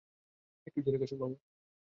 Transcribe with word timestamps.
একটু 0.67 0.79
ঝেড়ে 0.85 0.99
কাশুন! 1.01 1.19